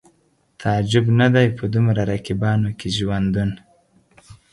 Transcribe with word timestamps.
تعجب 0.59 1.05
نه 1.19 1.27
دی 1.35 1.47
په 1.57 1.63
دومره 1.73 2.01
رقیبانو 2.11 2.69
کې 2.79 2.87
ژوندون 2.97 3.51